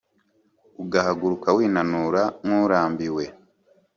ugahaguruka 0.83 1.49
winanura 1.57 2.23
nk’urambiwe 2.43 3.25